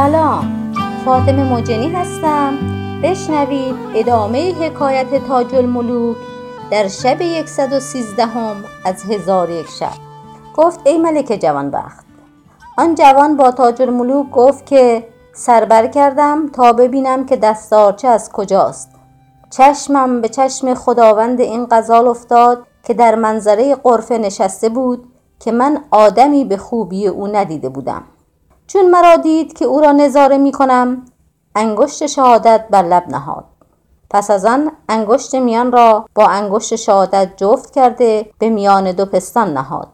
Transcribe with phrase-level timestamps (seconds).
[0.00, 0.72] سلام.
[1.04, 2.58] فاطمه مجنی هستم.
[3.02, 6.16] بشنوید ادامه حکایت تاج الملوک
[6.70, 9.92] در شب یکصد و سیزدهم از هزار یک شب.
[10.56, 12.06] گفت ای ملک جوانبخت.
[12.78, 18.32] آن جوان با تاج الملوک گفت که سر بر کردم تا ببینم که دستارچه از
[18.32, 18.90] کجاست.
[19.50, 25.04] چشمم به چشم خداوند این غزال افتاد که در منظره غرفه نشسته بود
[25.40, 28.02] که من آدمی به خوبی او ندیده بودم.
[28.72, 31.04] چون مرا دید که او را نظاره می کنم
[31.54, 33.44] انگشت شهادت بر لب نهاد.
[34.10, 39.52] پس از آن انگشت میان را با انگشت شهادت جفت کرده به میان دو پستان
[39.52, 39.88] نهاد.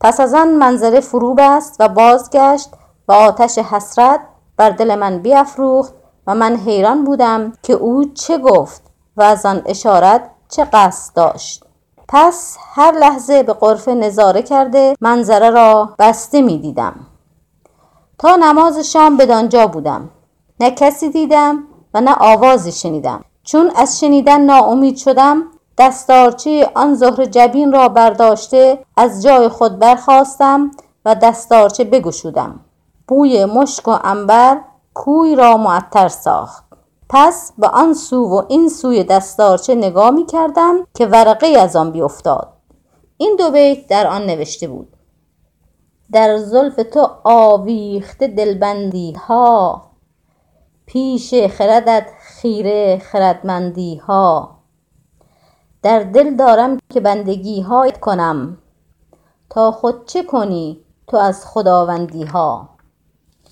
[0.00, 2.70] پس از آن منظره فرو بست و بازگشت
[3.08, 4.20] و آتش حسرت
[4.56, 5.94] بر دل من بیافروخت
[6.26, 8.82] و من حیران بودم که او چه گفت
[9.16, 11.64] و از آن اشارت چه قصد داشت.
[12.08, 17.06] پس هر لحظه به غرفه نظاره کرده منظره را بسته می دیدم.
[18.22, 20.10] تا نماز شام بدانجا بودم.
[20.60, 23.24] نه کسی دیدم و نه آوازی شنیدم.
[23.42, 25.42] چون از شنیدن ناامید شدم
[25.78, 30.70] دستارچه آن زهر جبین را برداشته از جای خود برخواستم
[31.04, 32.60] و دستارچه بگشودم.
[33.08, 34.60] بوی مشک و انبر
[34.94, 36.64] کوی را معطر ساخت.
[37.10, 41.90] پس به آن سو و این سوی دستارچه نگاه می کردم که ورقه از آن
[41.90, 42.48] بیافتاد
[43.16, 44.96] این دو بیت در آن نوشته بود.
[46.12, 49.82] در زلف تو آویخته دلبندی ها
[50.86, 54.58] پیش خردت خیره خردمندی ها
[55.82, 58.58] در دل دارم که بندگی هایت کنم.
[59.50, 62.68] تا خود چه کنی تو از خداوندی ها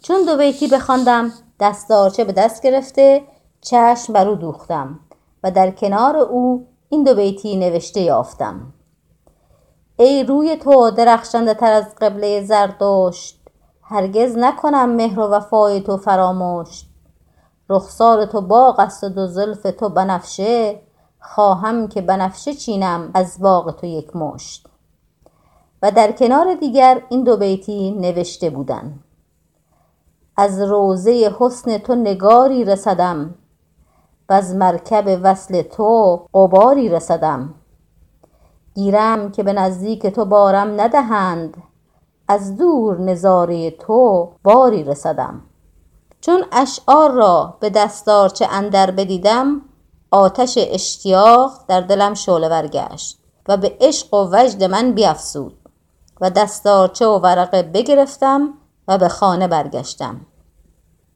[0.00, 3.22] چون دو بیتی بخواندم دستارچه به دست گرفته
[3.60, 5.00] چشم بر دوختم
[5.42, 8.72] و در کنار او این دو بیتی نوشته یافتم.
[9.96, 13.40] ای روی تو درخشنده تر از قبله زردشت
[13.82, 16.90] هرگز نکنم مهر و وفای تو فرامشت
[17.70, 20.80] رخسار تو باغ است و زلف تو بنفشه.
[21.20, 24.66] خواهم که بنفشه چینم از باغ تو یک مشت.
[25.82, 29.04] و در کنار دیگر این دو بیتی نوشته بودند
[30.36, 33.34] از روضه حسن تو نگاری رسدم.
[34.28, 37.54] وز مرکب وصل تو غباری رسدم.
[38.76, 41.56] گیرم که به نزدیک تو بارم ندهند.
[42.28, 45.42] از دور نظاره تو باری رسدم.
[46.20, 49.62] چون اشعار را به دستارچه اندر بدیدم
[50.10, 55.56] آتش اشتیاق در دلم شعله ور گشت و به عشق و وجد من بیفزود
[56.20, 58.54] و دستارچه و ورقه بگرفتم
[58.88, 60.20] و به خانه برگشتم.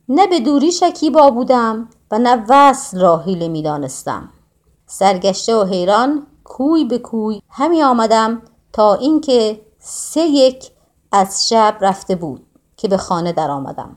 [0.09, 4.28] نه به دوری شکیبا بودم و نه وصل را حیله می دانستم
[4.87, 10.71] سرگشته و حیران کوی به کوی همی آمدم تا اینکه سه یک
[11.12, 12.47] از شب رفته بود
[12.77, 13.97] که به خانه در آمدم.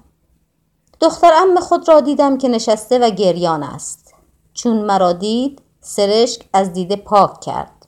[1.02, 4.14] دختر ام خود را دیدم که نشسته و گریان است.
[4.54, 7.88] چون مرا دید سرشک از دیده پاک کرد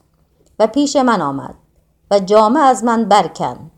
[0.59, 1.55] و پیش من آمد
[2.11, 3.71] و جامه از من برکن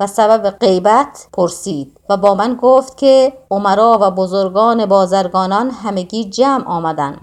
[0.00, 6.66] و سبب غیبت پرسید و با من گفت که عمرا و بزرگان بازرگانان همگی جمع
[6.66, 7.16] آمدن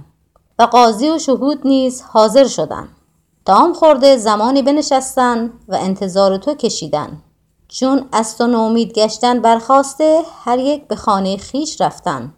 [0.60, 2.97] و قاضی و شهود نیز حاضر شدند.
[3.48, 7.22] دام خورده زمانی بنشستن و انتظار تو کشیدن.
[7.68, 12.34] چون از تو نومید گشتن برخواسته هر یک به خانه خیش رفتن.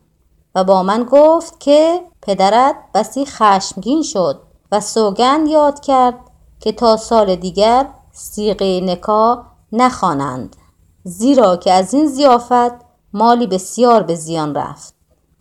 [0.55, 6.19] و با من گفت که پدرت بسی خشمگین شد و سوگند یاد کرد
[6.59, 10.55] که تا سال دیگر سیغه نکا نخوانند.
[11.03, 12.73] زیرا که از این زیافت
[13.13, 14.93] مالی بسیار به زیان رفت.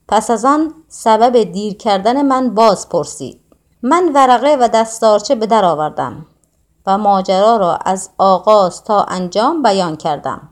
[0.08, 3.47] پس از آن سبب دیر کردن من باز پرسید.
[3.82, 6.26] من ورقه و دستارچه به در آوردم
[6.86, 10.48] و ماجرا را از آغاز تا انجام بیان کردم.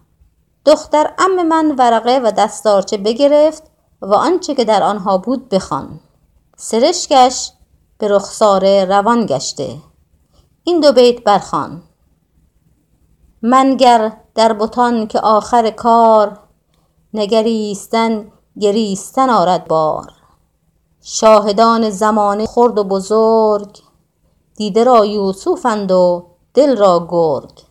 [0.66, 3.62] دختر ام من ورقه و دستارچه بگرفت
[4.02, 6.00] و آنچه که در آنها بود بخوان.
[6.56, 7.52] سرشکش
[7.98, 9.76] به رخساره روان گشته.
[10.64, 11.82] این دو بیت برخوان.
[13.42, 16.38] منگر در بتان که آخر کار
[17.14, 20.15] نگریستن گریستن آرد بار.
[21.08, 23.78] شاهدان زمانه خرد و بزرگ.
[24.56, 27.62] دیده را یوسفند و دل را گرگ.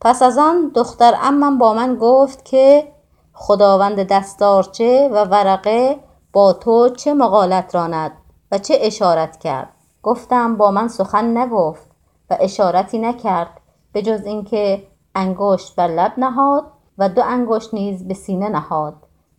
[0.00, 2.92] پس از آن دختر عمم با من گفت که
[3.32, 5.98] خداوند دستارچه و ورقه
[6.32, 8.12] با تو چه مقالت راند
[8.52, 9.72] و چه اشارت کرد.
[10.02, 11.90] گفتم با من سخن نگفت
[12.30, 13.60] و اشارتی نکرد
[13.92, 14.82] به جز اینکه
[15.14, 16.64] انگشت بر لب نهاد
[16.98, 18.94] و دو انگشت نیز به سینه نهاد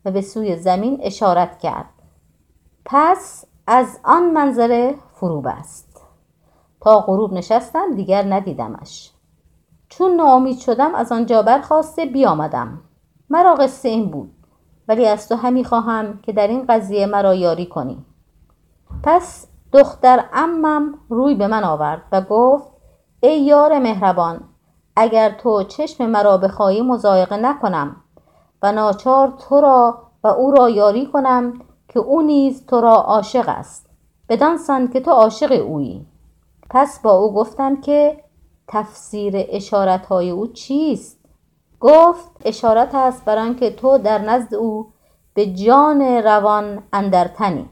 [0.05, 1.98] و به سوی زمین اشارت کرد.
[2.85, 6.01] پس از آن منظره فرو بست
[6.81, 9.11] تا غروب نشستم دیگر ندیدمش.
[9.89, 12.81] چون ناامید شدم از آنجا برخواسته بیامدم.
[13.29, 14.31] مرا قصه این بود
[14.87, 18.05] ولی از تو همی خواهم که در این قضیه مرا یاری کنی.
[19.03, 22.67] پس دختر امم روی به من آورد و گفت
[23.19, 24.41] ای یار مهربان
[24.95, 27.95] اگر تو چشم مرا بخواهی مزایقه نکنم
[28.61, 31.53] و ناچار تو را و او را یاری کنم
[31.89, 33.89] که او نیز تو را عاشق است.
[34.29, 36.05] بدانسان که تو عاشق اویی.
[36.69, 38.23] پس با او گفتم که
[38.67, 41.19] تفسیر اشارت های او چیست؟
[41.79, 44.87] گفت اشارت است بر آنکه تو در نزد او
[45.33, 47.69] به جان روان اندر تنی.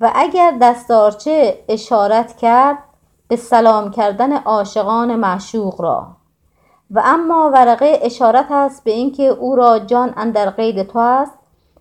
[0.00, 2.78] و اگر دستارچه اشارت کرد
[3.28, 6.06] به سلام کردن عاشقان معشوق را.
[6.90, 11.32] و اما ورقه اشارت است به اینکه او را جان اندر قید تو است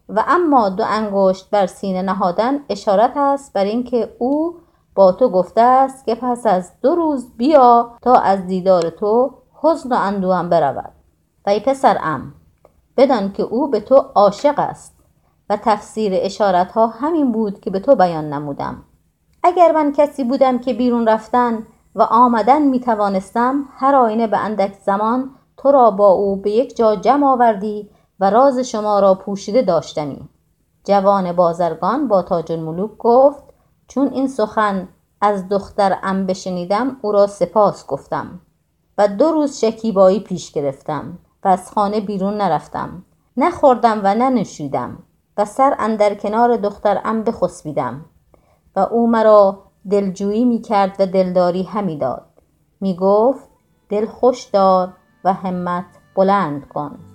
[0.09, 4.55] و اما دو انگشت بر سینه نهادن اشارت است بر اینکه او
[4.95, 9.89] با تو گفته است که پس از دو روز بیا تا از دیدار تو حزن
[9.89, 10.91] و اندوهم برود.
[11.45, 12.33] و ای ام
[12.97, 14.95] بدان که او به تو عاشق است
[15.49, 18.83] و تفسیر اشارت ها همین بود که به تو بیان نمودم.
[19.43, 21.63] اگر من کسی بودم که بیرون رفتن
[21.95, 26.75] و آمدن می توانستم هر آینه به اندک زمان تو را با او به یک
[26.75, 27.89] جا جمع آوردی
[28.25, 30.29] و راز شما را پوشیده داشتمی.
[30.83, 33.43] جوان بازرگان با تاج الملوک گفت
[33.87, 34.87] چون این سخن
[35.21, 38.39] از دختر ام بشنیدم او را سپاس گفتم
[38.97, 43.05] و دو روز شکیبایی پیش گرفتم و از خانه بیرون نرفتم.
[43.37, 44.97] نخوردم و ننوشیدم
[45.37, 48.05] و سر اندر کنار دختر ام بخسبیدم
[48.75, 52.25] و او مرا دلجویی می کرد و دلداری همی داد.
[52.81, 53.49] می گفت
[53.89, 54.93] دل خوش دار
[55.23, 55.85] و همت
[56.15, 57.14] بلند کن.